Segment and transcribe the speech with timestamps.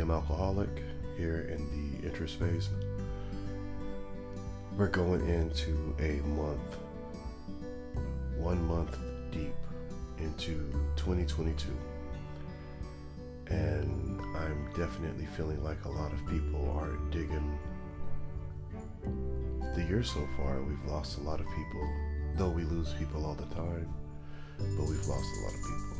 [0.00, 0.82] am alcoholic
[1.18, 2.70] here in the interest phase.
[4.78, 6.78] We're going into a month,
[8.38, 8.96] one month
[9.30, 9.54] deep
[10.18, 11.68] into 2022.
[13.48, 17.58] And I'm definitely feeling like a lot of people aren't digging
[19.74, 20.62] the year so far.
[20.62, 21.90] We've lost a lot of people,
[22.36, 23.92] though we lose people all the time,
[24.56, 25.99] but we've lost a lot of people.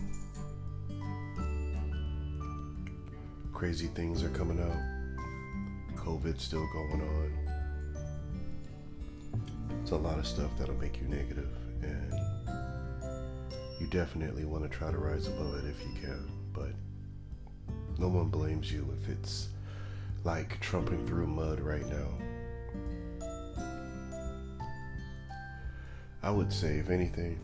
[3.60, 4.72] Crazy things are coming out.
[5.94, 7.30] COVID's still going on.
[9.82, 11.50] It's a lot of stuff that'll make you negative,
[11.82, 12.10] and
[13.78, 16.26] you definitely want to try to rise above it if you can.
[16.54, 16.70] But
[17.98, 19.48] no one blames you if it's
[20.24, 23.26] like trumping through mud right now.
[26.22, 27.38] I would say, if anything,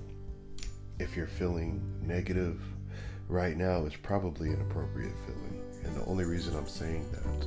[0.98, 2.62] if you're feeling negative
[3.28, 5.62] right now, it's probably an appropriate feeling.
[5.86, 7.46] And the only reason I'm saying that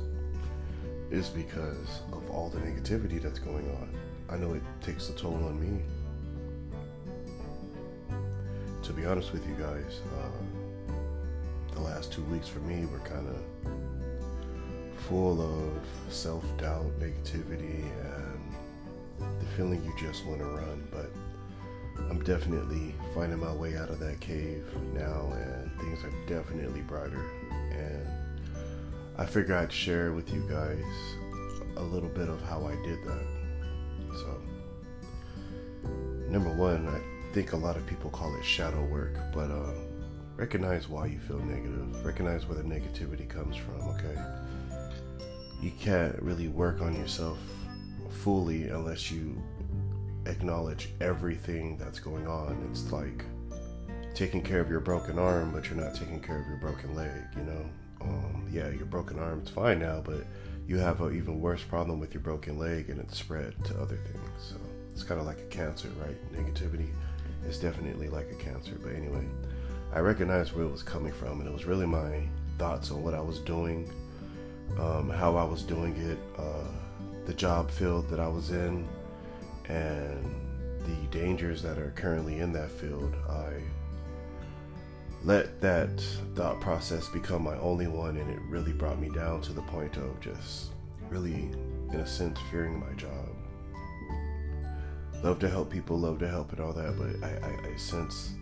[1.14, 3.94] is because of all the negativity that's going on.
[4.28, 5.82] I know it takes a toll on me.
[8.84, 10.94] To be honest with you guys, uh,
[11.74, 13.36] the last two weeks for me were kind of
[15.08, 20.86] full of self doubt, negativity, and the feeling you just want to run.
[20.90, 21.10] But
[22.08, 27.24] I'm definitely finding my way out of that cave now, and things are definitely brighter.
[27.72, 28.06] And
[29.20, 30.82] I figure I'd share with you guys
[31.76, 33.26] a little bit of how I did that.
[34.14, 34.40] So,
[36.30, 39.74] number one, I think a lot of people call it shadow work, but uh,
[40.36, 42.02] recognize why you feel negative.
[42.02, 44.18] Recognize where the negativity comes from, okay?
[45.60, 47.38] You can't really work on yourself
[48.08, 49.36] fully unless you
[50.24, 52.66] acknowledge everything that's going on.
[52.70, 53.26] It's like
[54.14, 57.20] taking care of your broken arm, but you're not taking care of your broken leg,
[57.36, 57.66] you know?
[58.00, 60.24] Um, yeah, your broken arm's fine now, but
[60.66, 63.96] you have an even worse problem with your broken leg and it's spread to other
[63.96, 64.30] things.
[64.38, 64.56] So
[64.92, 66.16] it's kind of like a cancer, right?
[66.32, 66.90] Negativity
[67.46, 68.78] is definitely like a cancer.
[68.82, 69.26] But anyway,
[69.92, 72.22] I recognized where it was coming from, and it was really my
[72.58, 73.90] thoughts on what I was doing,
[74.78, 76.68] um, how I was doing it, uh,
[77.26, 78.86] the job field that I was in,
[79.68, 80.24] and
[80.80, 83.14] the dangers that are currently in that field.
[83.28, 83.62] I
[85.24, 86.00] let that
[86.34, 89.96] thought process become my only one, and it really brought me down to the point
[89.96, 90.70] of just
[91.10, 91.50] really,
[91.92, 93.28] in a sense, fearing my job.
[95.22, 98.32] Love to help people, love to help and all that, but I, I, I sense,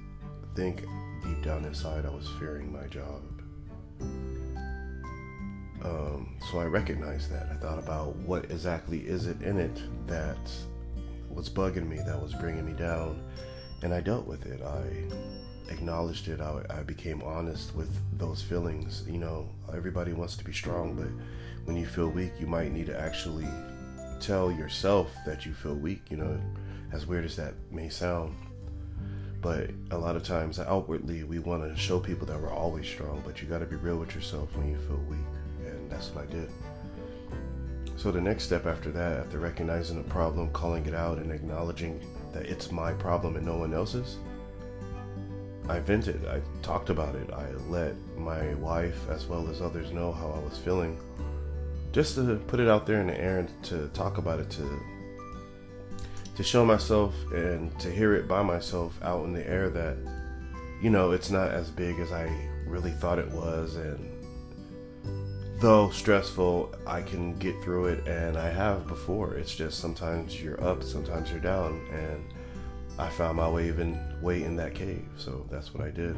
[0.55, 0.85] think
[1.25, 3.23] deep down inside, I was fearing my job.
[5.85, 7.49] Um, so I recognized that.
[7.51, 10.51] I thought about what exactly is it in it that
[11.31, 13.23] was bugging me, that was bringing me down,
[13.83, 14.61] and I dealt with it.
[14.63, 15.09] I
[15.69, 16.41] acknowledged it.
[16.41, 19.05] I, I became honest with those feelings.
[19.09, 21.09] You know, everybody wants to be strong, but
[21.67, 23.47] when you feel weak, you might need to actually
[24.21, 26.03] tell yourself that you feel weak.
[26.11, 26.41] You know,
[26.93, 28.35] as weird as that may sound.
[29.41, 33.23] But a lot of times, outwardly, we want to show people that we're always strong,
[33.25, 35.19] but you got to be real with yourself when you feel weak.
[35.65, 36.51] And that's what I did.
[37.97, 42.01] So, the next step after that, after recognizing the problem, calling it out, and acknowledging
[42.33, 44.19] that it's my problem and no one else's,
[45.69, 46.27] I vented.
[46.27, 47.31] I talked about it.
[47.33, 50.99] I let my wife, as well as others, know how I was feeling.
[51.93, 54.81] Just to put it out there in the air and to talk about it, to
[56.39, 59.97] to show myself and to hear it by myself out in the air that,
[60.81, 62.31] you know, it's not as big as I
[62.65, 63.75] really thought it was.
[63.75, 64.09] And
[65.61, 69.35] though stressful, I can get through it, and I have before.
[69.35, 72.23] It's just sometimes you're up, sometimes you're down, and
[72.99, 75.07] I found my way even way in that cave.
[75.17, 76.17] So that's what I did.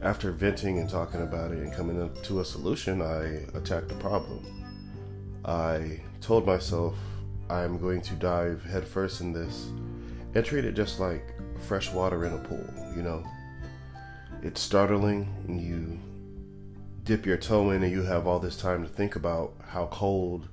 [0.00, 3.96] After venting and talking about it and coming up to a solution, I attacked the
[3.96, 4.46] problem.
[5.44, 6.94] I told myself
[7.50, 9.70] I'm going to dive headfirst in this
[10.34, 11.34] and treat it just like
[11.66, 13.24] fresh water in a pool, you know.
[14.42, 15.98] It's startling and you
[17.02, 20.48] dip your toe in and you have all this time to think about how cold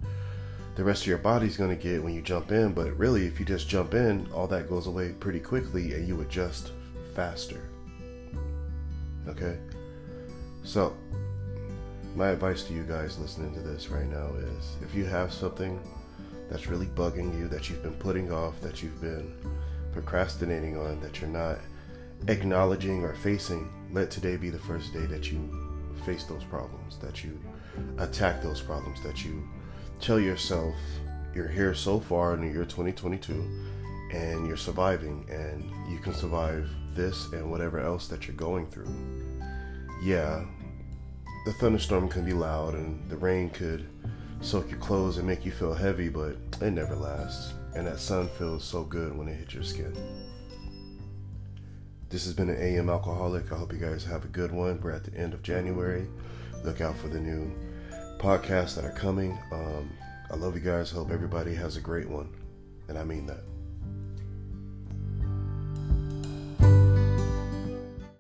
[0.75, 2.74] the rest of your body's going to get when you jump in.
[2.74, 6.22] But really, if you just jump in, all that goes away pretty quickly and you
[6.22, 6.72] adjust
[7.16, 7.69] faster.
[9.27, 9.57] Okay?
[10.63, 10.95] So,
[12.16, 15.80] my advice to you guys listening to this right now is if you have something
[16.50, 19.33] that's really bugging you, that you've been putting off, that you've been
[19.94, 21.57] procrastinating on, that you're not
[22.27, 25.50] acknowledging or facing, let today be the first day that you
[26.06, 27.39] face those problems, that you
[27.98, 29.48] attack those problems, that you
[30.00, 30.75] tell yourself
[31.33, 33.33] you're here so far in the year 2022
[34.13, 38.94] and you're surviving and you can survive this and whatever else that you're going through.
[40.03, 40.45] Yeah,
[41.45, 43.88] the thunderstorm can be loud and the rain could
[44.42, 47.53] soak your clothes and make you feel heavy, but it never lasts.
[47.75, 49.94] And that sun feels so good when it hits your skin.
[52.09, 53.51] This has been an AM Alcoholic.
[53.51, 54.80] I hope you guys have a good one.
[54.80, 56.07] We're at the end of January.
[56.63, 57.51] Look out for the new
[58.19, 59.38] podcasts that are coming.
[59.51, 59.64] Um,
[60.35, 60.91] I love you guys.
[60.91, 62.27] Hope everybody has a great one.
[62.89, 63.54] And I mean that.